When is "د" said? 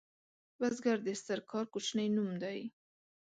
1.07-1.09